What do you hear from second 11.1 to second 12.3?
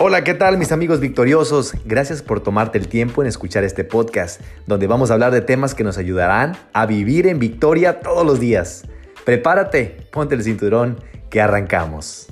que arrancamos.